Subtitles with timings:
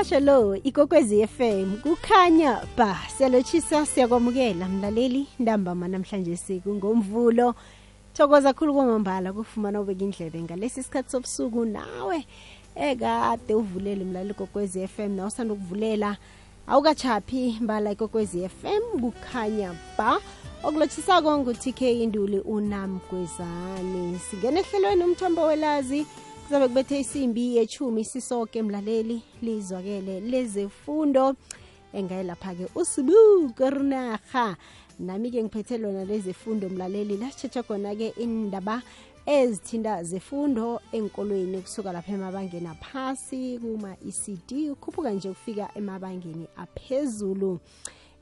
[0.00, 4.68] umhasho lo ikokwezi FM kukhanya ba siyalotshisa siyakwamukela.
[4.68, 7.54] Mlaleli ntambama namhlanje sikungomvulo.
[8.14, 11.64] Thokoza khulu kwamambala kufumana ubeka indlebe ngalesi sikhathi sobusuku.
[11.64, 12.26] Nawe
[12.74, 16.16] ekade uvulele mlaleli kokwezi FM na usanda ukuvulela
[16.66, 20.16] awukachaphi mbala ikokwezi FM kukhanya ba
[20.64, 24.18] okulotshisako ngu-tk induli unamgwezane.
[24.18, 26.06] Singena ehlelweni umthombo welazi
[26.50, 31.36] kuzabe kubethe isimbi yechumi sisoke mlaleli lizwakele lezefundo
[31.92, 34.56] engayelapha-ke usibu rinarha
[34.98, 38.82] nami-ke ngiphethe lona lezefundo mlaleli lasitshetsha khona-ke indaba
[39.26, 47.60] ezithinda zefundo enkolweni kusuka lapha emabangeni aphasi kuma-ecd ukhuphuka nje kufika emabangeni aphezulu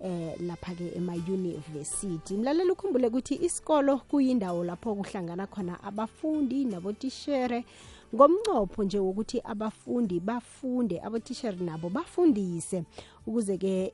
[0.04, 7.64] eh lapha ke ema-university mlalela ukhumbule ukuthi isikolo kuyindawo lapho kuhlangana khona abafundi nabotishere
[8.14, 12.84] ngomncopho nje wokuthi abafundi bafunde abotishere nabo bafundise
[13.26, 13.92] ukuze ke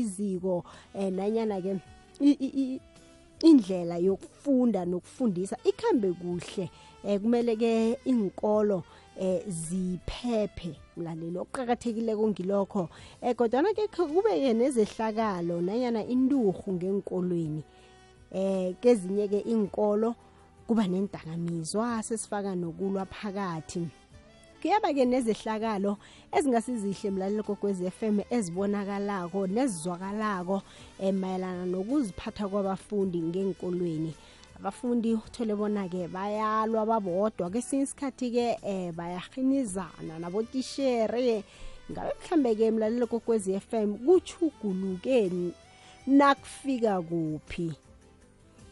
[0.00, 1.76] iziko eh nanyana ke
[3.42, 6.70] indlela yokufunda nokufundisa ikhambe kuhle.
[7.04, 8.84] Eh kumele ke inkolo
[9.20, 11.38] eh ziphephe mlaleli.
[11.38, 12.88] Okuqakathekileko ngilokho
[13.22, 17.62] eh kodwana ke kube ke nezehlakalo nanyana inturhu ngenkolweni
[18.32, 20.14] eh kezinye ke inkolo
[20.70, 23.88] kuba nendakamizwa sesifaka nokulwa phakathi.
[24.62, 25.98] Kuyaba-ke nezehlakalo
[26.36, 30.62] ezingasizihle mlalelo kokwez FM ezibonakalako nezizwakalako
[31.00, 34.14] um mayelana nokuziphatha kwabafundi ngenkolweni
[34.56, 37.50] abafundi uthole bona-ke bayalwa babodwa.
[37.50, 41.42] Kesinye isikhathi-ke um bayahinizana nabotishere
[41.90, 45.30] ngabe mhlambe-ke mlalelo kokwez FM kuchuguluke
[46.06, 47.74] nakufika kuphi?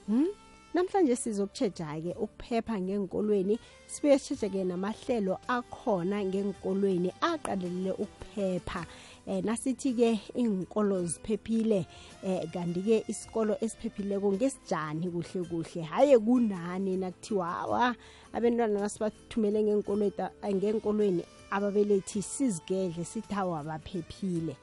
[0.07, 0.31] Hmm?
[0.75, 8.87] Namhlanje sizokutshetsha-ke ukuphepha ngenkolweni sibuye sitshetshe-ke namahlelo akhona ngenkolweni aqalelele ukuphepha.
[9.27, 11.87] Eh nasithi-ke inkolo ziphephile
[12.23, 15.83] eh kanti-ke isikolo esiphephileko ngesijani kuhle kuhle?
[15.83, 17.95] Haye kunani nakuthiwa hawa
[18.33, 24.57] abantwana nasibathumele ngenkolweni ababelethi sizigedle sithi hawa baphephile.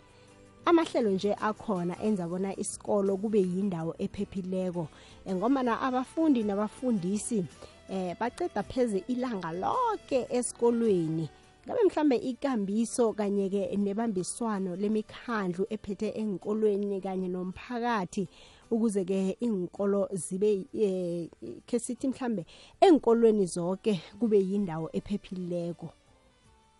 [0.66, 4.88] Amahlelo nje akhona enza bona isikolo kube yindawo ephephileko.
[5.30, 7.46] Ngomana abafundi nabafundisi
[7.90, 11.30] eh baceda pheze ilanga lonke esikolweni.
[11.66, 18.28] Ngabe mhlambe ikambiso kanye ke nebambiswano lemikhandlu ephethe enkolweni kanye nomphakathi
[18.72, 21.30] ukuze ke inkolo zibe eh,
[21.66, 22.46] ke sithi mhlambe
[22.82, 25.90] enkolweni zonke kube yindawo ephephileko.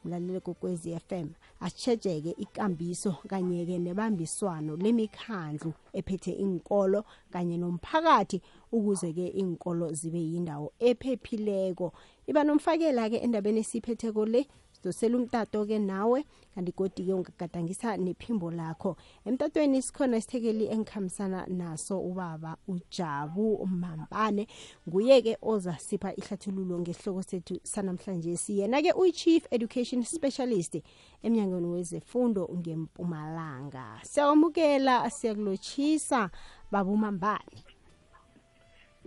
[0.06, 1.28] Mlalele kokwezi FM
[1.60, 11.94] asitshejeke ikambiso kanye-ke nebambiswano lemikhandlu ephethe inkolo kanye nomphakathi ukuze-ke inkolo zibe yindawo ephephileko.
[12.28, 14.48] Iba nomfakela-ke endabeni esiphetheko le
[14.86, 16.24] sidosela umtato-ke nawe
[16.56, 18.96] kanti godi-ke ungagadangisa nephimbo lakho.
[19.26, 24.48] Emtatweni sikhona isithekeli engikhambisana naso ubaba ujabu mambane.
[24.88, 28.38] Nguye-ke ozasipha ihlathululo ngesihloko sethu sanamhlanje.
[28.38, 30.82] Siyena-ke uyi-chief education specialist
[31.24, 34.00] emnyangweni wezefundo ngempumalanga.
[34.04, 36.30] Siyawamukela siyakulotshisa
[36.72, 37.66] babumambane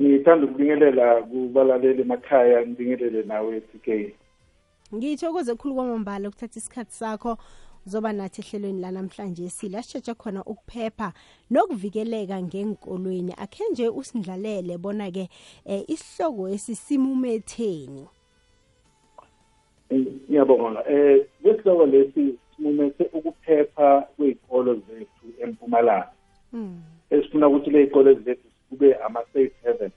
[0.01, 4.15] ngithanda ukubingelela kubalaleli emakhaya ngibingelele nawe TK
[4.95, 7.39] ngithokoze khulu kwamambala ukuthatha isikhathi sakho
[7.87, 11.13] zoba nathi ehlelweni lanamhlanje sila sitshetshe khona ukuphepha
[11.51, 15.29] nokuvikeleka ngenkolweni akhe nje usindlalele bona-ke
[15.67, 18.05] um isihloko esisimumetheni.
[19.93, 20.85] Ngiyabonga.
[20.85, 26.13] Um kwesihloko lesi simumethe ukuphepha kwey'kolo zethu empumalanga.
[27.11, 29.91] Esifuna ukuthi ley'kolo zethu kube ama-safe heaven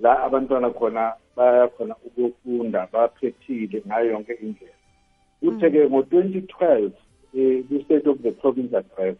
[0.00, 4.78] la abantwana khona bayakhona ukufunda baphephile ngayo yonke indlela
[5.40, 6.90] kuthe-ke ngo-2012
[7.34, 9.16] um kwi-state of the province address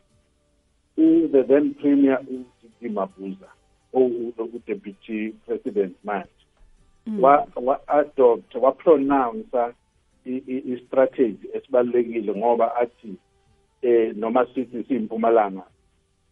[1.33, 3.49] the then premier u-dd mabuza
[3.93, 6.31] u-deputy president manje
[7.57, 9.75] wa-adopt wa-pronounce
[10.25, 13.15] i-strategy esibalulekile ngoba athi
[13.83, 15.63] eh noma sithi siyimpumalanga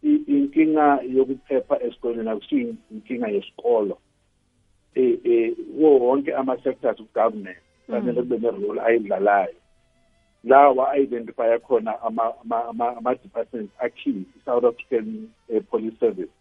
[0.02, 3.98] inkinga yokuphepha esikoleni akusiyo inkinga yesikolo
[4.96, 9.54] eh eh wo wonke ama sectors of government fanele kube ne-role ayidlalayo.
[10.44, 16.32] Lawa identify khona ama ama ama departments akhi South African uh, Police Service.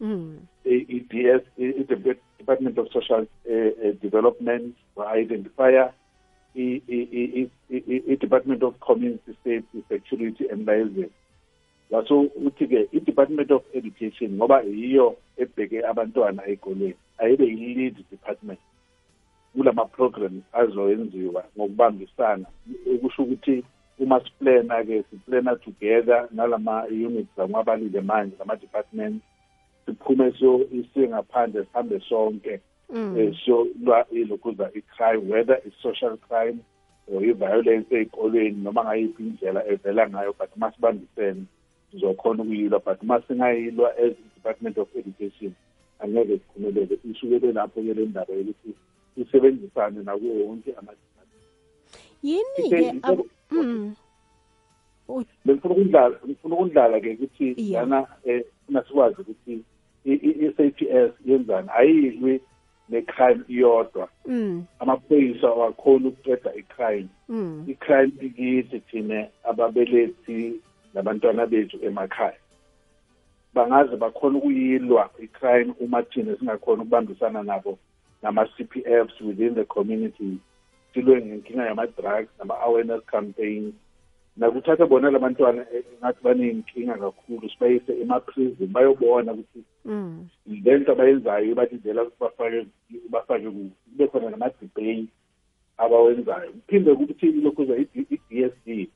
[0.00, 0.38] Mm.
[0.64, 5.88] i-DS i-Department of Social uh, Development wa identify
[6.54, 11.10] i-Department of Community Safety Security and Liaison
[11.90, 18.60] waso uthi-ke i-department of education ngoba yiyo ebheke abantwana ey'koleni ayibe yi-lead department
[19.52, 22.46] kulama programs azoyenziwa ngokubambisana
[22.94, 23.64] ukusho ukuthi
[23.98, 29.24] uma siplana ke siplana together nalama units angwabalile manje lama departments
[29.86, 32.60] siphume so isingaphandle sihambe sonke
[32.90, 33.18] Mm.
[33.18, 36.58] eh so lwa ilokuza i-crime whether i-social crime
[37.12, 41.44] or i-violence ey'kolweni noma ngayiphi indlela evela ngayo but masibambisene
[41.90, 45.52] sizokhona ukuyilwa but masingayilwa as i-department of education
[46.00, 48.74] angeke siphumelele isukele lapho-ke le ndaba yokuthi
[49.14, 50.74] sisebenzisane nakuwo wonke
[52.22, 52.94] yini-ke?
[55.44, 57.88] Bengifuna ukundlala ngifuna ukundlala-ke ukuthi Yeah.
[57.88, 59.64] lana um funa sikwazi ukuthi
[60.04, 61.68] i-SAPS yenzani?
[61.78, 62.40] Ayilwi
[62.88, 64.08] ne-crime iyodwa.
[64.26, 64.64] Mm.
[64.78, 67.08] amaphoyisa awakhona ukuqeda i-crime.
[67.28, 67.64] Mm.
[67.68, 70.60] i-crime ikithi thina ababelethi
[70.94, 72.38] nabantwana bethu emakhaya.
[73.56, 77.78] Bangaze bakhona ukuyilwa i-crime uma thina singakhona ukubambisana nabo
[78.22, 80.38] nama-CPFs within the community
[80.92, 83.74] silwe ngenkinga yama-drugs nama-awareness campaigns.
[84.36, 89.64] Nakuthatha bona labantwana bantwana ngathi baney'nkinga kakhulu sibayise ema-prison bayobona ukuthi
[90.64, 92.66] le nto abayenzayo ibalindela ukuthi bafake
[93.10, 95.08] bafake kube khona nama-debate
[95.78, 96.52] abawenzayo.
[96.52, 98.88] Kuphinde kuthi lokhuza i-DSD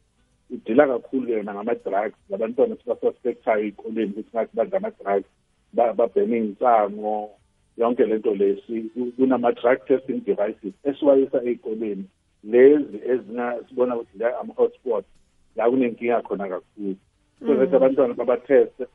[0.51, 2.19] idila kakhulu yona ngama-drugs.
[2.31, 5.29] Labantwana sibasuspectayo ey'koleni ukuthi ngathi badla ama-drugs
[5.73, 7.31] ba- babheme iy'nsango
[7.77, 8.91] yonke lento lesi.
[9.17, 12.05] Kunama-drug testing devices esiwayisa ey'koleni.
[12.45, 15.05] Lezi ezingasibona ukuthi la ama-hotspot
[15.57, 16.97] la kunenkinga khona kakhulu.
[17.41, 18.87] So that abantwana babatheste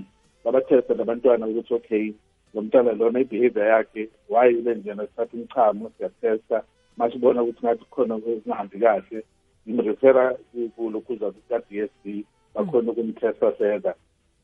[0.44, 2.12] babatheste labantwana ukuthi okay
[2.54, 6.62] lo mntwana lona i-behavior yakhe why ile njena sithatha umchamo siyathesta.
[6.96, 9.24] Masibona ukuthi ngathi khona kungahambi kahle.
[9.66, 10.36] Imrefera
[10.76, 12.24] kulokhuza ka-D D
[12.54, 13.94] bakhona ukumthesta seza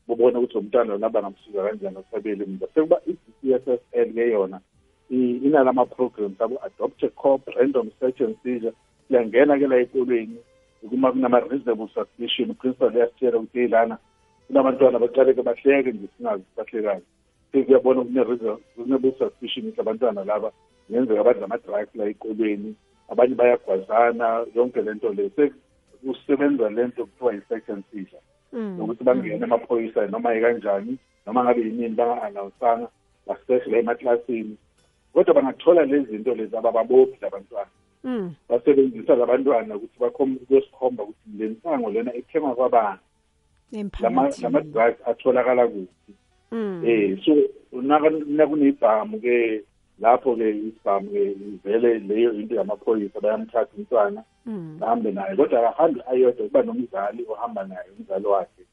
[0.07, 4.59] bubona ukuthi umntwana lona bangamsiza kanjani asabeli mntu sekuba i-D S S L ke yona
[5.09, 8.73] inalama-programs abo-adopt a cop random search and seizure.
[9.07, 10.37] Siyangena ke la ekolweni
[10.89, 13.97] kuma kunama-reasonable suspicion principal uyasitshela ukuthi eyilana
[14.47, 17.03] kunabantwana baqaleke bahleke nje singazi bahlekani
[17.51, 20.51] sekuyabona kune-reasonable suspicion ukuthi abantwana laba
[20.91, 22.75] ngenzeka badla ama-drugs la ekolweni
[23.11, 25.29] abanye bayagwazana yonke lento le.
[25.35, 27.31] Sekusebenza lento kuthiwa
[27.67, 28.21] and seizure.
[28.53, 28.77] Mm.
[28.77, 32.87] nokuthi bangene amaphoyisa noma ekanjani noma ngabe yinini banga-anawusanga
[33.27, 34.57] basesh la emaklasini
[35.13, 37.69] kodwa bangathola lezi zinto lezi abababophi labantwana
[38.03, 38.33] Mm.
[38.49, 42.99] basebenzisa labantwana ukuthi kuyosikhomba ukuthi le nsango lena ithengwa kwabani.
[44.43, 46.13] Lama-drugs atholakala kuphi.
[46.85, 47.31] Eh so
[47.81, 49.63] naka- nakunebhamu ke
[50.01, 51.23] lapho ke isibhamu ke
[51.63, 54.23] vele leyo into yamaphoyisa bayamthatha umntwana
[54.79, 55.35] bahambe naye.
[55.35, 58.63] Kodwa akahambi ayodwa kuba nomzali ohamba naye umzali wakhe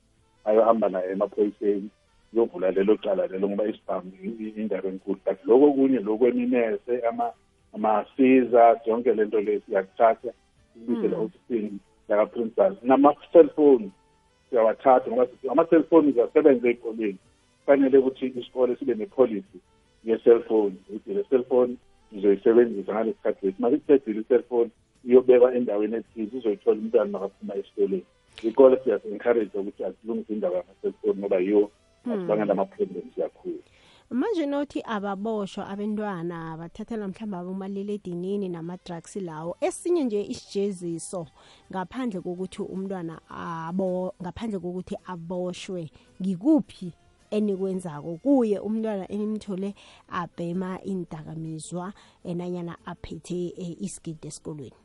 [0.45, 1.91] ayohamba naye emaphoyiseni
[2.33, 4.13] yovula lelo cala lelo ngoba isibhamu
[4.57, 5.21] indaba enkulu.
[5.25, 7.33] But loko kunye lokweminese ama
[7.75, 10.33] ama-scissors yonke lento le siyakuthatha
[10.73, 11.79] sikubuyisela la-ofisini
[12.09, 13.91] laka-principal nama-cellphone
[14.51, 17.19] siyawathatha ngoba ama-cellphone asebenza ey'koleni
[17.61, 19.59] kufanele ukuthi isikole sibe ne-policy
[20.05, 21.77] ye-cellphone ukuthi le cellphone
[22.13, 23.63] izoyisebenzisa ngale sikhathi lesi.
[23.63, 24.71] Mase kucedile i-cellphone
[25.05, 28.05] iyobekwa endaweni ethize uzoyithola umntwana makaphuma esikoleni
[28.43, 31.71] ikole siyasi-encourage ukuthi asilungise indaba yama-cellphone ngoba yiyo
[32.05, 33.63] asibangela ama-problems kakhulu.
[34.11, 39.57] Manje nothi ababoshwa abentwana bathathela mhlawumbe abomaliledinini nama-drugs lawo.
[39.61, 41.27] Esinye nje isijeziso
[41.71, 46.93] ngaphandle kokuthi umntwana abo ngaphandle kokuthi aboshwe ngikuphi
[47.31, 49.75] enikwenzako kuye umntwana enimthole
[50.09, 51.93] abhema indakamizwa
[52.25, 54.77] enanyana aphethe eh, isigidi esikolweni.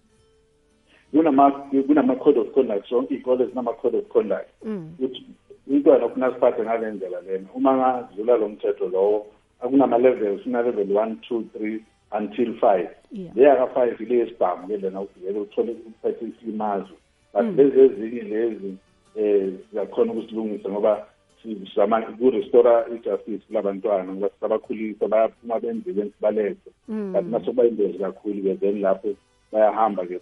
[1.12, 1.52] Kunama
[1.88, 4.50] kunama-code of conduct zonke iy'kole zinama-code of conduct.
[4.66, 4.96] Mm.
[5.00, 5.26] ukuthi
[5.68, 9.26] umntwana ufuna siphathe ngale ndlela lena uma ngadlula lo mthetho lowo
[9.62, 12.90] akunama-levels kuna-level one two three until five.
[13.12, 13.36] Yeah.
[13.36, 16.94] leya ka-five ile yesibhamu ke lena uvele uthole uphethe isilimazo.
[17.34, 18.78] But lezi ezinye lezi
[19.16, 21.08] um siyakhona ukusilungisa ngoba
[21.44, 27.14] sizama ukurestora i-justice kulabantwana ngoba sisabakhulisa bayaphuma benzile sibalethe Mm.
[27.14, 29.16] but masokuba ingozi kakhulu-ke then lapho
[29.52, 30.20] bayahamba-ke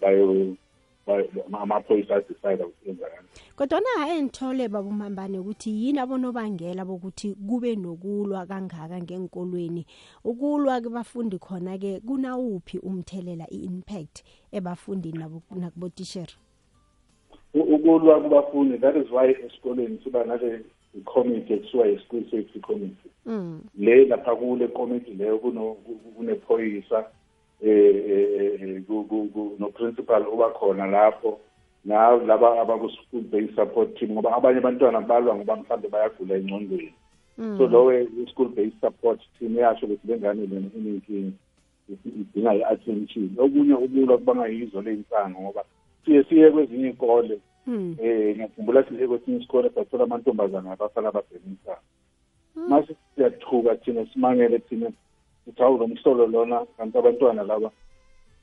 [1.62, 9.02] amaphoyisa adecide ukuthi yenza kanjani kodwana engithole babumambane ukuthi yini abonobangela bokuthi kube nokulwa kangaka
[9.02, 9.86] ngenkolweni
[10.24, 15.26] ukulwa kubafundi khona-ke kunawuphi umthelela i-impact ebafundini
[15.56, 16.34] nakubotishera
[17.54, 20.62] ukulwa kubafundi that is why esikoleni siba nale
[21.06, 23.62] committee ekuthiwa yi-school safety committee mm.
[23.80, 25.38] le lapha kule committee leyo
[26.18, 27.06] kunephoyisa
[28.88, 31.40] ku- ku- ku- no-principal uba khona lapho
[31.86, 36.94] na laba abaku-school based support team ngoba abanye abantwana balwa ngoba mhlawumbe bayagula engcondweni
[37.38, 37.58] Mm.
[37.58, 41.32] so lowe i-school based support team yasho ukuthi le ngane lena inenkinga
[42.06, 45.64] idinga i-attention okunye ukulwa kubangayizo ley'nsango ngoba
[46.06, 47.40] siye siye kwezinye iy'kole.
[47.68, 51.78] Eh ngiyakhumbula siye kwesinye isikole sathola amantombazana abafana ababhekisa
[52.56, 52.70] Hmm.
[52.70, 54.92] mase siyathuka thina simangele thina
[55.46, 57.72] sithi hawu lo mhlolo lona kanti abantwana laba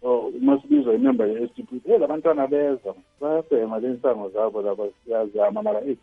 [0.02, 5.80] oh uma sibizwa imember ye-SGP hey labantwana beza bayabhema le nsango zabo laba siyazama mara
[5.80, 5.96] eh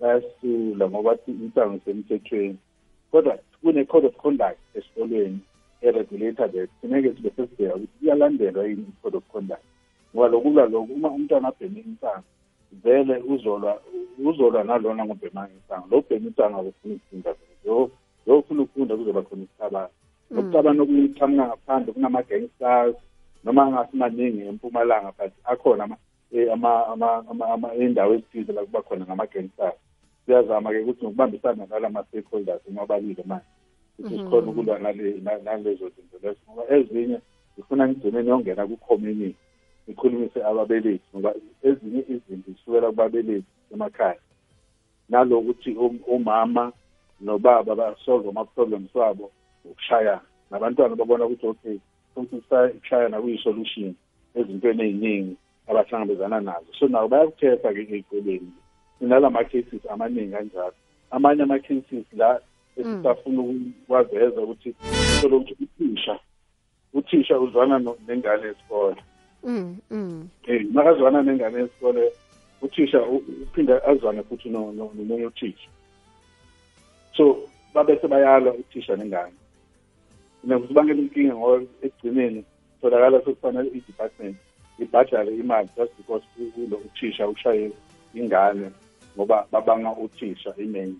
[0.00, 2.58] bayasula ngoba insango isemthethweni.
[3.10, 5.38] Kodwa kune-code of conduct esikolweni
[5.82, 9.62] eregulator that funeke sibe sesibheka ukuthi iyalandelwa yini i-code of conduct
[10.14, 12.24] ngoba lokulwa loku uma umntwana abheme insango
[12.82, 13.80] vele uzolwa
[14.24, 17.90] uzolwa nalona ngobhema insango lo bhema insango akufuna ukufunda lo
[18.26, 19.88] lo ufuna ukufunda kuzoba khona isicabano
[20.30, 22.96] nokucabana okuqhamuka ngaphandle kunama-gangsters
[23.44, 25.98] noma angasimaningi empumalanga but akhona ama-
[26.32, 29.74] eh, ama- ama- ama- ama- iy'ndawo ezithize la kuba khona ngama-gangsters.
[30.26, 33.44] Siyazama-ke ukuthi ngokubambisana nala ma-stakeholders emababili manje
[33.98, 36.40] ukuthi sikhona ukulwa nale- na- nalezo zinto lezo.
[36.48, 37.18] Ngoba ezinye
[37.56, 39.36] zifuna ngigcine niyongena ku-community
[39.88, 42.43] ngikhulumise ababelethi ngoba ezinye izinto
[42.74, 44.18] zisukela kubabelethi emakhaya.
[45.08, 46.72] Nalokuthi um- umama
[47.20, 49.30] nobaba basolve ama-problems wabo
[49.64, 50.20] ukushayana.
[50.50, 51.78] Nabantwana babona ukuthi okay
[52.14, 53.94] futhi ukushayana kuyi-solution
[54.34, 55.36] ezintweni ey'ningi
[55.68, 56.72] abahlangabezana nazo.
[56.78, 58.52] So nabo bayakuthetha-ke ey'koleni.
[58.98, 60.74] Sinala ma-cases amaningi kanjalo.
[61.10, 62.40] Amanye ama-cases la
[62.76, 64.74] esisafuna ukwaveza ukuthi
[65.18, 66.18] uthole ukuthi uthisha
[66.94, 68.96] uthisha uzwana no- nengane yesikole.
[69.44, 69.76] Mm.
[69.90, 70.28] Mm.
[70.46, 72.12] eh makazwana nengane yesikole
[72.64, 75.68] uthisha uphinda azwane futhi no- no- nomunye uthisha.
[77.16, 77.38] So
[77.74, 79.34] babese bayalwa uthisha nengane.
[80.44, 82.44] Nakusibangela inkinga ngoba ekugcineni
[82.80, 84.36] tholakala sekufanele i-department
[84.78, 87.70] ibhadale imali just because kulo uthisha ushaye
[88.14, 88.70] ingane
[89.16, 90.98] ngoba babanga uthisha inengi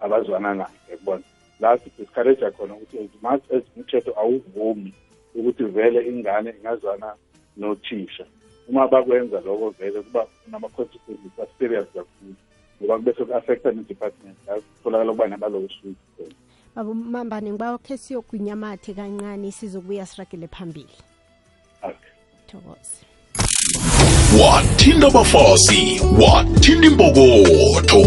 [0.00, 1.22] abazwana naye yabona?
[1.60, 4.92] La sidiscourage khona ukuthi as much as umthetho awuvumi
[5.34, 7.14] ukuthi vele ingane ingazwana
[7.56, 8.26] nothisha.
[8.68, 12.34] Uma bakwenza lokho vele kuba nama-consequences a-serious kakhulu
[12.82, 15.96] ngoba kube ku-affecta ne-department la kutholakala ukuba nabalowo suit
[16.76, 20.96] baba mambane ngiba khe siyogwinya amathe kancane sizokubuya siragele phambili.
[21.82, 22.12] Okay.
[22.46, 23.06] Thokoze.
[24.40, 28.04] Wathinta abafazi wathinta impokotho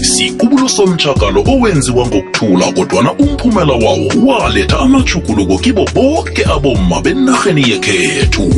[0.00, 8.50] sikubulo somtshakalo owenziwa ngokuthula kodwana umphumela wawo waletha amajuguluko kibo bonke abomma benarheni yekhethu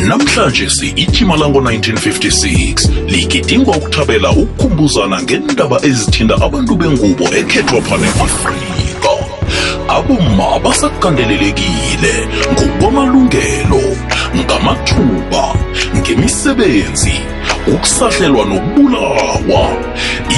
[0.00, 9.12] namhlanje si-ithima lango-1956 ligidingwa ukuthabela ukukhumbuzana ngendaba ezithinta abantu bengubo ekhethwapha ne-afrika
[9.88, 12.14] abomma basakandelelekile
[12.52, 13.82] ngokwamalungelo
[14.36, 15.44] ngamathuba
[15.96, 17.14] ngemisebenzi
[17.66, 19.76] ukusahlelwa nokubulawa.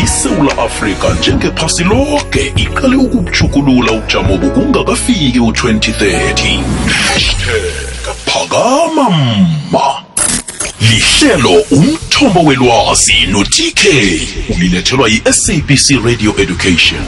[0.04, 7.63] Isewula afrika njengephasi lonke iqale ukubujukulula ubujamo bokungakafiki u-2030 hashtag
[8.34, 10.04] phakama mma
[10.80, 13.82] lihlelo umthombo welwazi no-tk.
[14.56, 17.02] Ulilethelwa yi-sabc radio education.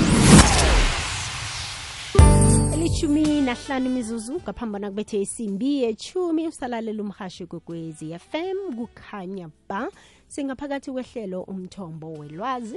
[2.74, 9.88] Elishumi nahlanu imizuzu ngaphambana kubethe isimbi yechumi usalalela umhashi kwekwezi fm kukhanya ba.
[10.28, 12.76] Singaphakathi kwehlelo umthombo welwazi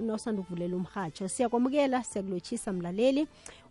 [0.00, 3.26] nosanda ukuvulela umhatsho siyakwamukela siyakulotshisa mlaleli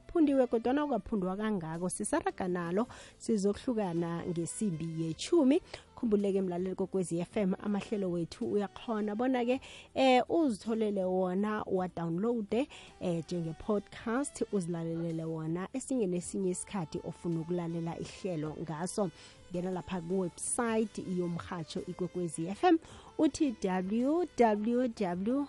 [0.07, 2.87] phundiwe kodwana ukaphundwa kangako sisaraga nalo
[3.17, 5.61] sizokuhlukana ngesimbi yechumi
[5.95, 9.61] khumbuleke mlaleli kokwezi FM amahlelo wethu uyakhona bona-ke
[9.95, 12.67] eh uzitholele wona wadownloade
[12.99, 19.09] eh njenge-podcast uzilalelele wona esinye nesinye isikhathi ofuna ukulalela ihlelo ngaso.
[19.51, 22.77] Ngena lapha kuwebsite yomhatsho ikwekwezi fm
[23.17, 25.45] uthi www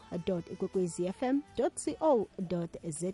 [1.56, 2.28] co
[2.84, 3.12] za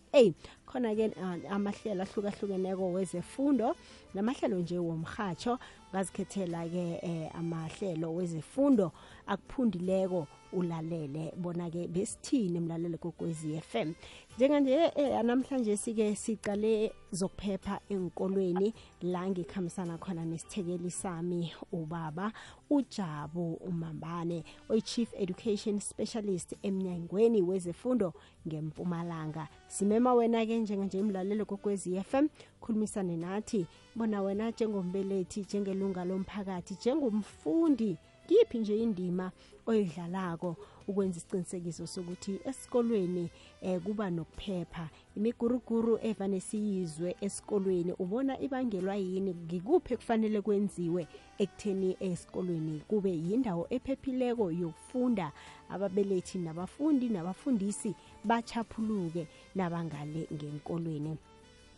[0.66, 3.76] khona-ke uh, amahlelo ahlukahlukeneko wezefundo
[4.14, 5.58] namahlelo nje womhatsho
[5.92, 8.92] ungazikhethela-ke um amahlelo wezefundo
[9.26, 11.32] akuphundileko ulalele.
[11.36, 13.92] Bona-ke besithini mlalele kokwezi FM
[14.36, 22.32] njenganje eh, namhlanje sike siqale zokuphepha enkolweni la ngikhambisana khona nesithekeli sami ubaba
[22.70, 28.12] ujabu umambane oyi-chief education specialist emnyangweni wezefundo
[28.48, 29.48] ngempumalanga.
[29.68, 32.28] Simema wena-ke njenganje mlalelo kokwezi FM
[32.60, 37.96] khulumisane nathi bona wena njengombelethi njengelunga lomphakathi njengomfundi
[38.28, 39.32] kiphi nje indima
[39.66, 40.56] oyidlalako
[40.88, 43.30] ukwenza isiqinisekiso sokuthi esikolweni
[43.62, 44.88] eh kuba nokuphepha.
[45.16, 49.34] Imiguruguru evane siyizwe esikolweni ubona ibangelwa yini?
[49.34, 51.06] Ngikuphi kufanele kwenziwe
[51.38, 55.32] ekutheni esikolweni kube yindawo ephephileko yokufunda?
[55.70, 61.16] Ababelethi nabafundi nabafundisi bachaphuluke nabangale ngenkolweni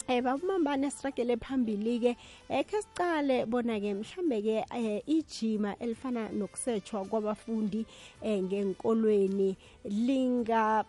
[0.09, 2.17] Eh babambane sirakele phambili ke
[2.49, 7.87] ekhe sicale bona ke mhlambe ke eh, ijima elifana nokusetshwa kwabafundi
[8.23, 10.85] eh, ngenkolweni linga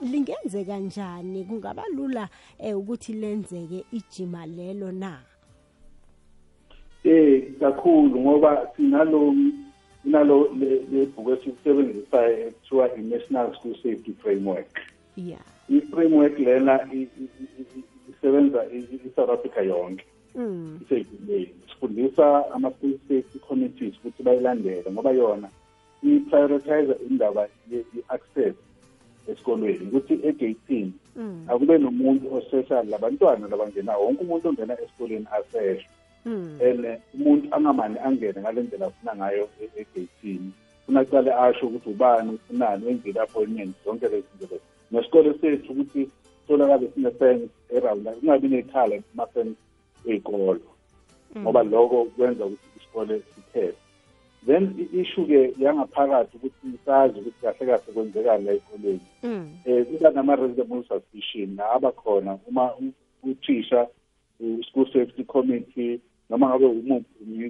[0.00, 1.44] lingenzeka kanjani?
[1.44, 5.18] Kungaba lula eh, ukuthi lenzeke ijima lelo na?
[7.04, 9.34] Eh kakhulu ngoba sinalo
[10.02, 14.70] sinalo le bhuku esisebenzisayo ekuthiwa i-national school safety framework.
[15.16, 15.42] Yeah.
[15.68, 16.88] I-framework lena
[18.26, 18.64] isebenza
[19.06, 20.04] i-south africa yonke
[20.34, 20.80] mm.
[20.82, 25.48] iseyivuleni sifundisa ama-school safety committees ukuthi bayilandele ngoba yona
[26.02, 28.54] i-prioritize indaba ye-access
[29.28, 31.44] esikolweni ukuthi egeyithini Mm.
[31.48, 35.86] akube nomuntu osesha labantwana labangenayo wonke umuntu ongena esikolweni aseshe
[36.26, 36.58] Mm.
[36.60, 40.50] and umuntu angamane angene ngale ndlela afuna ngayo e- egeyithini
[40.86, 46.08] funa aqale asho ukuthi ubani ufunani wenzile appointment zonke lezi zinto lezo nesikole sethu ukuthi
[46.46, 49.56] tholakale sine-fence erawunda kungabi nekhala ma-sense
[50.06, 50.60] ey'kolo
[51.38, 53.74] ngoba loko kwenza ukuthi isikole siphele
[54.46, 60.84] then i-issue-ke yangaphakathi ukuthi sazi ukuthi kahle kahle kwenzekani la ey'koleni um eh kuba nama-reasonable
[60.88, 62.70] suspicion abakhona uma
[63.22, 63.86] uthisha
[64.40, 66.00] u-school safety committee
[66.30, 66.66] noma ngabe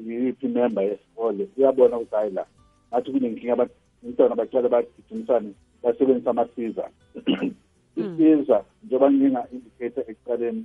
[0.08, 2.46] yiphi member yesikole uyabona ukuthi hayi la
[2.92, 3.68] ngathi kunenkinga
[4.02, 5.50] umntwana bacale bagijimisane
[5.82, 6.90] basebenzisa amasiza
[7.96, 10.64] isiza njengoba nginga-indicator ekuqaleni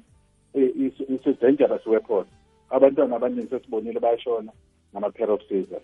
[0.54, 2.26] eh, is- is a dangerous weapon.
[2.70, 4.52] Abantwana abaningi sesibonile bayashona
[4.94, 5.84] ngama-pair of scissors.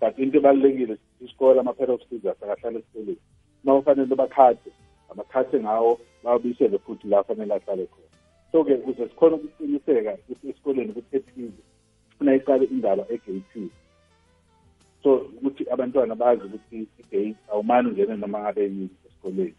[0.00, 3.18] But into ebalulekile isikole ama-pair of scissors akahlale esikoleni.
[3.64, 4.70] Uma kufanele bakhathe
[5.10, 8.08] abakhathe ngawo bawabuyisele futhi la fanele ahlale khona.
[8.52, 11.52] So-ke ukuze sikhone ukuqiniseka ukuthi esikoleni kuphephile
[12.10, 13.70] sifuna iqale indaba egeyithini
[15.02, 19.54] so ukuthi abantwana bazi ukuthi igate awumane ungene noma ngabe yini esikoleni.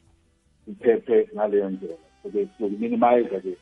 [0.67, 3.53] Iphephe ngaleyo ndlela so-ke siyokuminimize-ke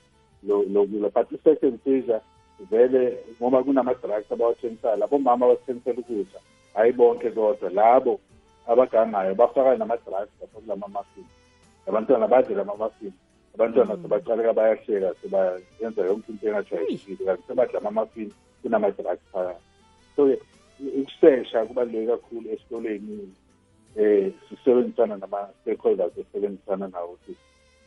[0.47, 2.21] lokula but i-second seizure
[2.69, 6.39] vele ngoba kunama-drugs abawathengisayo labo mama abathengisela ukudla
[6.73, 8.19] hhayi bonke kodwa labo
[8.67, 11.25] abagangayo bafaka nama-drugs lapho kulama-muffin
[11.87, 13.13] abantwana badle lama-muffin
[13.55, 18.29] abantwana sebaqaleka bayahleka sebayenza yonke into engajwayelekile kanti sebadla ama-muffin
[18.61, 19.63] kunama-drugs phakathi
[20.15, 20.35] so-ke
[20.99, 23.33] ukusesha kubaluleke kakhulu esikoleni
[23.95, 27.35] eh sisebenzisana nama-stakeholders esebenzisana nawo ukuthi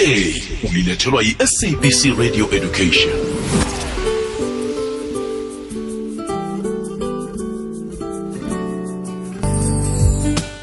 [0.70, 3.10] ulilethelwa yi-sabc radio education.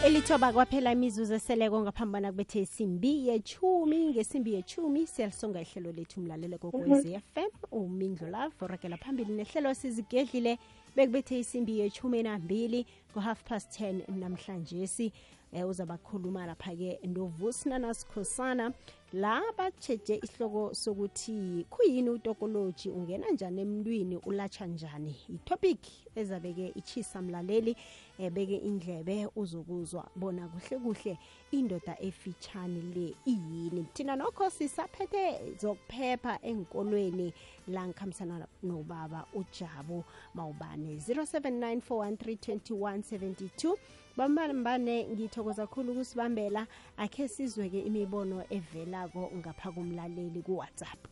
[0.04, 5.06] Elithoba kwaphela imizuzu eseleko ngaphambi ngaphambana kubethe isimbi yechumi ngesimbi yechumi.
[5.06, 10.58] Siyalisonga ihlelo lethu mlalele kokwezi fm umindlu lavo ragela phambili nehlelo sizigedlile
[10.96, 14.86] bekubethe isimbi yechumi nambili ngo-half past 10 namhlanje.
[14.86, 15.12] Si
[15.56, 18.72] eh, uzabakhuluma lapha-ke novusnanasikhosana
[19.12, 22.90] la batsheje isihloko sokuthi khuyini utokoloji?
[22.90, 24.16] Ungena njani emntwini?
[24.16, 25.16] Ulatsha njani?
[25.28, 25.78] Itopic
[26.14, 27.76] ezabeke ichisa mlaleli
[28.18, 31.18] ebeke indlebe uzokuzwa bona kuhle kuhle
[31.50, 33.86] indoda efitshane le iyini.
[33.94, 37.32] Thina nokho sisaphethe zokuphepha enkolweni
[37.68, 43.76] la ngikhambisana nobaba ujabu mawubane 0794132172
[44.16, 46.66] bambambane ngithokoza kakhulu ukusibambela.
[46.96, 51.06] Akhe sizweke imibono evelako ngapha kumlaleli kuwhatsapp.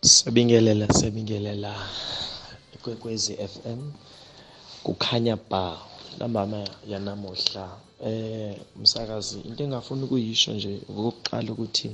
[0.00, 1.88] Sibingelela sibingelela
[2.82, 3.92] kwekwezi FM
[4.82, 5.78] kukhanya ba
[6.18, 7.80] nambama yanamuhla.
[8.04, 11.90] Eh umsakazi into engafuna ukuyisho nje okokuqala ukuthi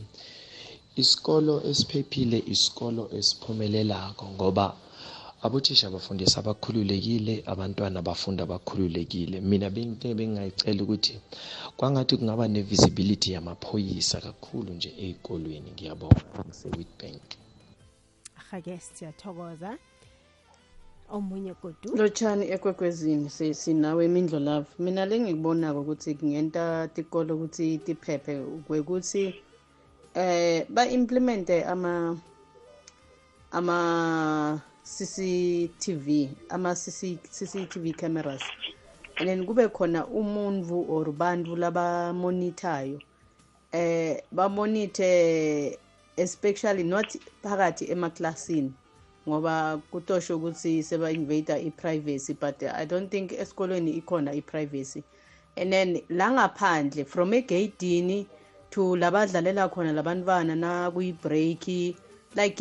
[0.96, 4.66] isikolo esiphephile isikolo esiphumelelako ngoba
[5.44, 11.14] abothisha bafundisa abakhululekile abantwana bafunda abakhululekile mina benginte bengayicela ukuthi
[11.76, 16.22] kwangathi kungaba ne-visibility yamaphoyisa kakhulu nje ey'kolweni ngiyabonga.
[16.46, 17.22] Ngise-witbank.
[18.40, 19.70] Ahake siyathokoza.
[21.12, 21.96] Omunye godu.
[21.96, 28.32] Lotshani ekwekwezini si- sinawe imindlo love mina le ngikubonako ukuthi kungenta tikolo ukuthi tiphephe
[28.66, 29.34] kwekuthi
[30.14, 32.16] eh ba-implemente ama
[33.50, 38.42] ama CCTV ama CCTV cameras.
[39.18, 43.00] And then kube khona umuntu or bantu labamonithayo.
[43.72, 45.78] Eh bamonithe
[46.16, 48.72] especially not phakathi emaklasini
[49.28, 55.02] ngoba kutosho ukuthi seba-invada i-privacy but i don't think esikolweni ikhona i-privacy.
[55.56, 58.26] And then la ngaphandle from egeyidini
[58.74, 61.94] to labadlalela khona labantwana nakuyi-break
[62.34, 62.60] like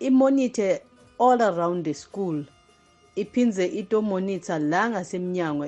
[0.00, 0.80] imonithe
[1.18, 2.44] all around the school.
[3.16, 5.66] Iphindze itomonitha la ngasemnyango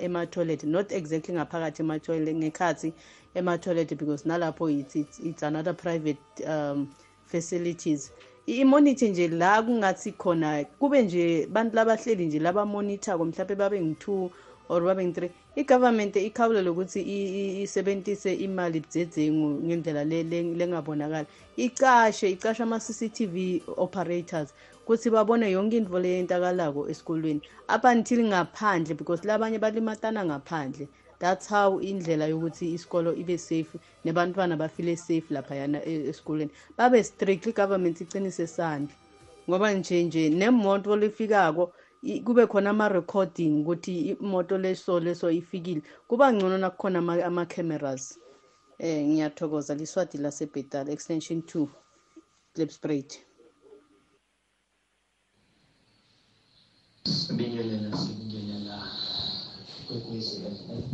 [0.00, 2.92] ema-toilet not exactly ngaphakathi ema-toilet ngekhathi
[3.34, 6.88] ema-toilet because nalapho it's, it's, it's another private um,
[7.26, 8.10] facilities.
[8.46, 14.30] Imonithe nje la kungathi khona kube nje bantu labahleli nje labamonithako mhlawumbe babe ngi-two
[14.68, 17.00] or babe ngi-three i-government ikhawulele ukuthi
[17.62, 20.04] isebentise imali budzedengu ngendlela
[20.58, 21.26] lengabonakali.
[21.56, 27.42] Icashe icashe ama-cctv operators ukuthi babone yonke into le yentakalako esikolweni.
[27.68, 30.86] Up until ngaphandle because labanye balimatana ngaphandle.
[31.18, 36.50] That's how indlela yokuthi isikolo ibe safe nebantwana bafile safe laphayana esikolweni.
[36.76, 38.94] Babe strict i-government icinise sandla
[39.48, 41.72] ngoba nje nje nemoto lifikako
[42.24, 48.18] kube khona ama-recording ukuthi imoto leso leso ifikile kuba ngcono nakukhona ama-cameras
[48.78, 51.66] eh ngiyathokoza liswadi lasebhetala extension 2
[52.54, 53.14] clipsprate
[57.02, 58.76] sibingelela sibingelela
[59.86, 60.84] kwekwezi FM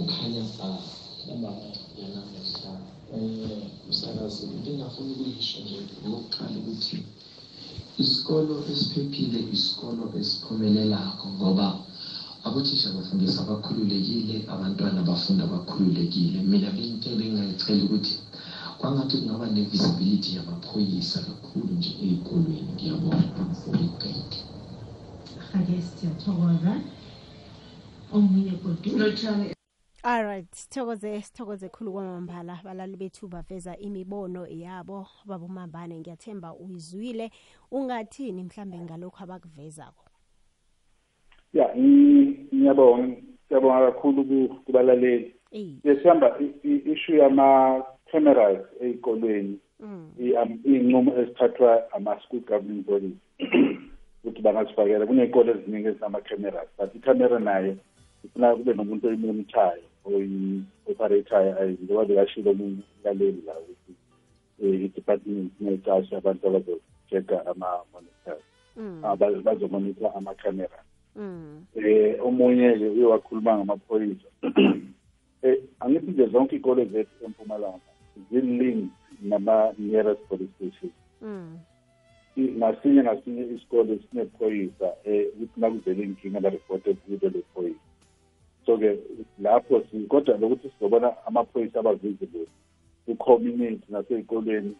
[0.00, 0.68] ukhanya ba
[1.26, 1.68] nababa
[2.00, 2.72] yanamuhla
[3.14, 5.78] eh umsakazi into engafuna ukuyisho nje
[6.10, 6.96] lokuqala ukuthi
[7.98, 11.66] isikolo esiphephile isikolo esiphumelelako ngoba
[12.46, 16.38] abothisha bafundisa abakhululekile abantwana bafunda bakhululekile.
[16.42, 18.14] Mina into ebengingayicela ukuthi
[18.78, 22.72] kwangathi kungaba ne-visibility yamaphoyisa kakhulu nje ey'kolweni.
[22.74, 24.40] Ngiyabona for ibhenki
[25.56, 26.72] ake siyathokoza.
[28.12, 29.61] Omunye godu.
[30.04, 32.60] Alright sithokoze sithokoze khulu kwamambala.
[32.64, 35.06] Balali bethu baveza imibono yabo.
[35.26, 37.30] Babomambane ngiyathemba uyizwile.
[37.70, 40.04] Ungathini mhlambe ngalokhu abakuvezako?
[41.52, 43.16] Ya ngiyabonga
[43.48, 45.34] siyabonga kakhulu kubalaleli.
[45.82, 49.58] Sihamba ishu yama-cameras ey'kolweni.
[50.18, 53.16] Iy'ncumo ezithathwa ama-school governing bodies
[54.24, 55.06] ukuthi bangazifakela.
[55.06, 57.76] Kuney'kole eziningi ezinama-cameras but i-camera nayo
[58.24, 63.92] ifuna kube nomuntu oyimonithayo oyi-operatayo njengoba bekashilo umlaleli la ukuthi
[64.62, 68.44] i-department necashe abantu abazo-check-a ama-monitors.
[69.44, 70.78] Bazomonitha ama-camera.
[71.76, 74.92] Eh omunye-ke uye wakhuluma ngamaphoyisa um
[75.80, 77.90] angithi nje zonke iy'kole zethu empumalanga
[78.30, 80.90] zi-link nama-nearest police station.
[82.38, 87.91] Ngasinye ngasinye isikole sinephoyisa um ukuthi nakuvele inkinga baripote kulo le phoyisa
[88.66, 88.98] so-ke
[89.38, 92.46] lapho kodwa lokuthi sizobona amaphoyisa aba-visible
[93.06, 94.76] ku-community nasey'kolweni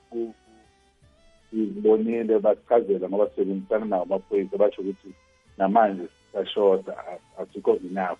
[1.51, 5.15] sibonile basichazela ngoba sisebenzisana nawo amaphoyisa basho ukuthi
[5.59, 6.97] namanje sisashoda
[7.39, 8.19] asikho enough.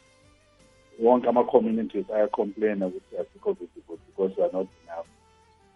[1.01, 5.07] Wonke ama-communities ayacomplaina ukuthi asikho visible because we are not enough.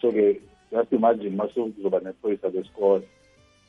[0.00, 0.40] So-ke
[0.72, 3.02] just imagine mase kuzoba nephoyisa lesikole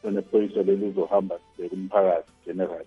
[0.02, 2.86] sonephoyisa leli lizohamba sibheka umphakathi general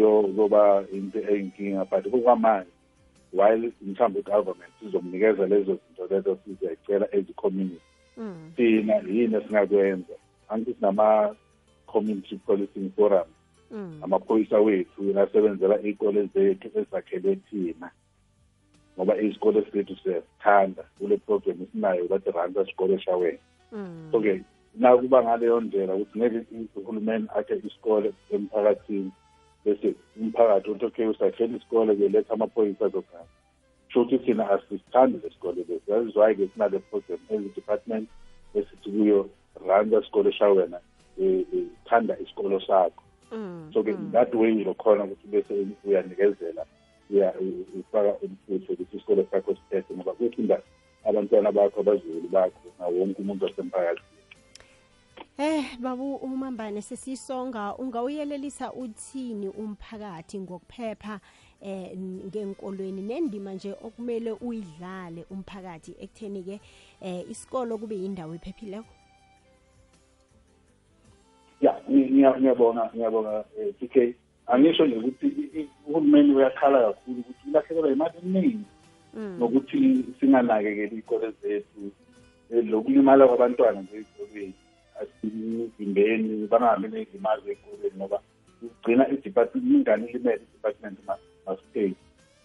[0.00, 2.70] yoba into eyinkinga but kukwamanje
[3.32, 7.80] while mhlawumbe i-government izomnikeza lezo zinto lezo sizayicela ezi-community
[8.56, 10.14] thina yini esingakwenza?
[10.48, 13.28] Angithi sinama-community policing forum
[14.02, 17.90] amaphoyisa wethu asebenzela iy'kole zethu ezakhelwe thina
[18.96, 23.38] ngoba izikole zethu siyazithanda kule program esinayo bathi ranza sikole shaweni
[24.12, 24.42] so-ke
[24.74, 26.40] nakuba ngaleyo ndlela ukuthi ngeke
[26.76, 29.12] uhulumeni akhe isikole emphakathini
[29.64, 33.28] bese umphakathi uthi okay usakhela isikole ke letha amaphoyisa azogana.
[33.88, 36.18] Sho ukuthi thina asisithandi le sikole lesi.
[36.18, 38.08] Why-ke sinale program ezi-department
[38.54, 39.28] esithi kuyo
[39.66, 40.80] randa sikole shawena
[41.84, 43.02] thanda isikolo sakho.
[43.72, 46.66] So-ke that way lokhona ukuthi bese uyanikezela
[47.80, 50.62] ufaka umfutho ukuthi isikole sakho sithethe ngoba kuthinda
[51.04, 54.19] abantwana bakho abazukulu bakho nawo wonke umuntu wasemphakathini
[55.40, 57.74] Eh babu umambane sesisonga.
[57.78, 61.20] Ungawuyelelisa uthini umphakathi ngokuphepha
[61.62, 66.60] eh ngenkolweni nendima nje okumele uyidlale umphakathi ekutheni ke
[67.00, 68.92] eh isikolo kube yindawo ephephileko?
[71.60, 74.14] Ya Ngiya- ngiyabonga ngiyabonga eh, TK
[74.46, 75.28] angisho nje ukuthi
[75.88, 78.64] uhulumeni uyakhala kakhulu ukuthi ulahlekelwa imali eningi
[79.38, 81.80] nokuthi singanakekeli iy'kole zethu
[82.52, 84.54] eh, lokulimala kwabantwana nje ey'kolweni.
[85.02, 88.18] Asivimbeni bangahambi ney'limazi ey'kolweni ngoba
[88.58, 90.98] kugcina i-department ingane ilimele i-department
[91.46, 91.92] masipay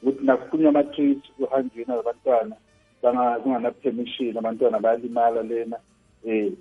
[0.01, 2.55] ukuthi nakukhulunywa ama-treat kuhanjweni abantwana
[3.41, 5.77] kungana-permission abantwana bayalimala lena
[6.25, 6.51] eh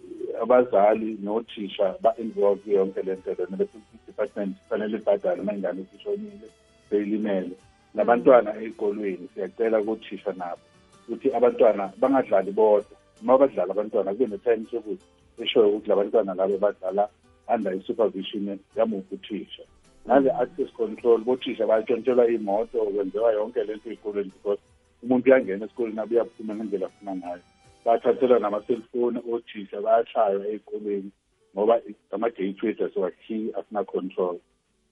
[0.42, 6.48] abazali nothisha ba-involve yonke le nto lena bese i-department kufanele ibhadale uma ingane isishonile
[6.90, 7.54] seyilimele
[7.94, 10.64] nabantwana ey'kolweni siyacela kothisha nabo
[11.04, 12.96] ukuthi abantwana bangadlali bodwa.
[13.22, 15.06] Uma badlala abantwana kube ne-time sokuthi
[15.42, 17.08] eshoyo ukuthi labantwana labo badlala
[17.54, 19.62] under i-supervision yamuphi uthisha
[20.06, 24.60] nale access control bothisha bayatshontshelwa iy'moto kwenziwa yonke lento ey'kolweni because
[25.02, 27.42] umuntu uyangena esikoleni abe uyaphuma ngendlela afuna ngayo.
[27.84, 31.10] Bathathelwa nama-cellphone othisha bayashaywa ey'kolweni
[31.54, 31.80] ngoba
[32.12, 34.36] ama-gateways asiwakhiyi asina-control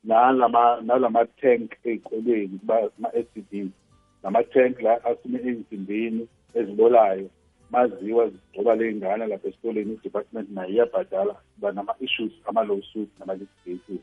[0.04, 3.70] nalama nalama-tank ey'kolweni ama-s d b
[4.22, 7.28] nama-tank la asume ey'nsimbini ezibolayo
[7.72, 13.98] maziwa zigcoba ley'ngane lapha esikoleni i-department nayo iyabhadala ba nama-issues ama-lawsuit nama-litigation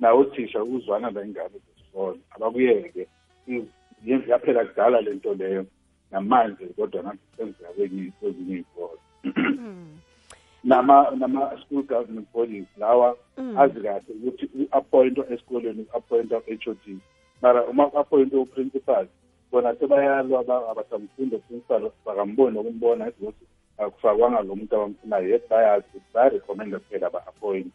[0.00, 3.06] nawo othisha uzwana la ingane zesikole abakuyeke
[4.06, 5.66] yaphela kudala le nto leyo
[6.10, 9.00] namanje kodwa nathi senzeka kwezinye iy'kolo iy'kole.
[10.64, 13.16] Nama nama-school government bodies lawa
[13.56, 16.98] azi kahle ukuthi u-appointwa esikoleni u-appointwa h o d.
[17.42, 19.06] Mara uma u-appointwe u-principal
[19.52, 23.44] bona sebayalwa abasamfundo u-principal bakamboni nokumbona ukuthi
[23.78, 25.28] akufakwanga lo muntu abamfunayo.
[25.28, 27.72] Yet bayazi bayarekhomenda kuphela ba-appoint.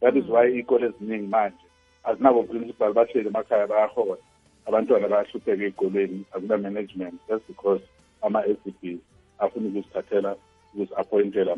[0.00, 1.66] That is why iy'kole eziningi manje
[2.04, 4.22] azinabo principal bahleli emakhaya bayahola.
[4.66, 7.82] Abantwana bayahlupheka ey'kolweni akuna-management just because
[8.22, 8.98] ama-s b
[9.38, 10.36] afuna ukuzithathela
[10.74, 11.52] ukuzi-appointela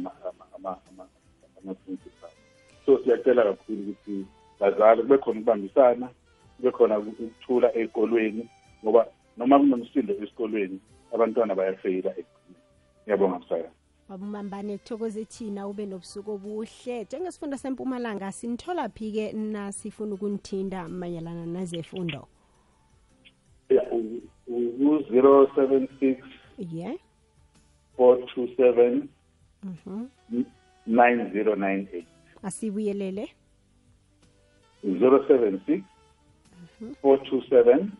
[0.56, 2.30] ama-principal
[2.86, 4.26] so siyacela kakhulu ukuthi
[4.60, 6.08] bazali kube khona ukubambisana
[6.56, 8.48] kube khona ukuthula ey'kolweni
[8.84, 10.80] ngoba noma kunomsindo esikolweni
[11.14, 12.62] abantwana bayafeyila ekugcineni
[13.04, 13.70] ngiyabonga msaya
[14.08, 17.04] babumambane kuthokoze thina ube nobusuku obuhle.
[17.04, 22.28] Njengesifunda sempumalanga sinithola phi-ke nasifuna ukunithinda mayelana nezefundo?
[23.68, 23.82] Ya
[24.46, 26.18] u-zero seven six
[26.58, 26.98] ye.
[27.96, 29.08] four two seven
[29.62, 30.08] mhm.
[30.86, 32.06] nine zero nine eight.
[32.42, 33.28] Asibuyelele?
[34.84, 35.82] Zero seven six
[37.00, 37.92] four two seven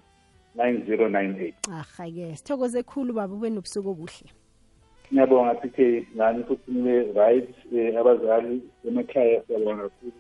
[0.55, 1.55] nine zero nine eight.
[1.71, 4.31] Aha-ke sithokoze khulu baba ube nobusuku obuhle.
[5.13, 10.13] Ngiyabonga PK ngani futhi nibe right eh, abazali emakhaya siyabonga kakhulu.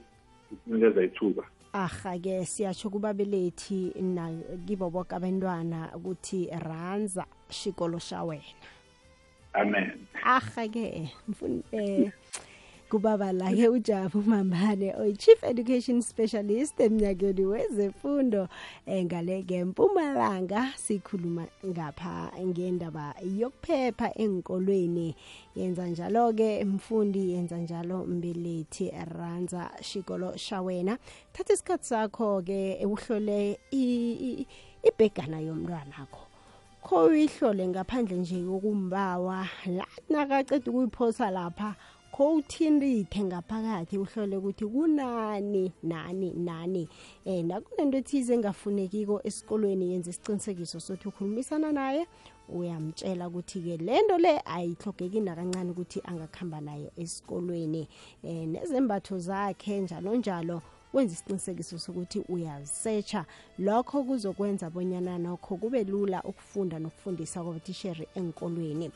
[0.53, 4.29] Ukuthi ninikeza ithuba aha-ke siyatsho kubabelethi na
[4.67, 8.43] kibo boke abantwana ukuthi ranza shikolo sha wena.
[9.55, 10.07] Amen.
[10.25, 12.13] Aha-ke mfun- eh
[12.93, 18.49] kubaba la-ke ujabu mambane oyi-chief education specialist emnyakeni wezefundo
[18.87, 25.17] um ngale-ke mpumalanga sikhuluma ngapha ngendaba yokuphepha enkolweni
[25.57, 30.99] yenza njalo-ke mfundi yenza njalo mbelethi ranza shikolo shawena.
[31.33, 33.59] Thatha isikhathi sakho-ke uhlole
[34.83, 36.21] ibhegana yomntwanakho.
[36.83, 41.75] Kho uyihlole ngaphandle nje kokumbawa la nakaceda ukuyiphosa lapha
[42.13, 46.89] kho uthintithe ngaphakathi uhlole ukuthi kunani nani nani.
[47.25, 52.07] Um nakunento ethize engafunekiko esikolweni yenza isiqinisekiso sokuthi ukhulumisana naye
[52.49, 57.89] uyamtshela ukuthi-ke le nto le ayihlogeki nakancane ukuthi angakuhamba nayo esikolweni.
[58.25, 63.25] Um nezembatho zakhe njalo njalo wenza isiqinisekiso sokuthi uyazisetsha
[63.59, 68.93] lokho kuzokwenza bonyana nokho kube lula ukufunda nokufundisa kwabatisheri enkolweni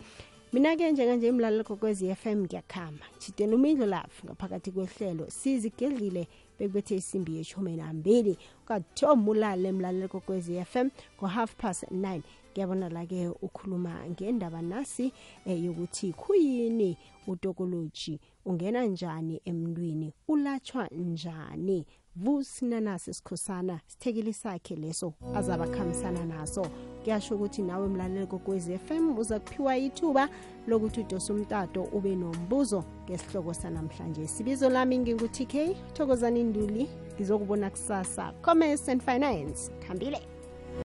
[0.57, 3.05] mina-ke njenganje imlalelo kokwezi FM ngiyakhamba.
[3.21, 5.31] Jideni umindlo lafu ngaphakathi kwehlelo.
[5.31, 8.39] Sizigedlile bekubethe isimbi yeshumi nambili.
[8.65, 10.89] Kathomu ulale emlalelo kokwezi FM
[11.19, 12.21] ngo-half past 9
[12.53, 15.13] ngiyabona la-ke ukhuluma ngendaba nasi
[15.47, 18.21] eh, yokuthi khuyini utokoloji?
[18.45, 20.13] Ungena njani emntwini?
[20.29, 21.87] Ulatshwa njani?
[22.17, 26.67] Vusinanasi sikhosana sithekeli sakhe leso azabe akhambisana naso.
[27.07, 30.29] Kuyasho ukuthi nawe mlaleli kokwez FM uza kuphiwa ithuba
[30.67, 34.27] lokuthi udose umtato ube nombuzo ngesihloko sanamhlanje.
[34.27, 38.33] Sibizo lami ngingu-tk thokozani nduli ngizokubona kusasa.
[38.43, 40.36] Commerce and finance khambile